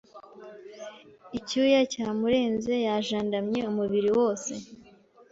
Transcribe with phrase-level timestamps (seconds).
[1.37, 4.53] icyuya cyamurenze yajandamye umubiri wose